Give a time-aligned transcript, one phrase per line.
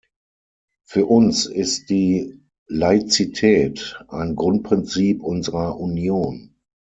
[0.83, 6.55] Für uns ist die Laizität ein Grundprinzip unserer Union.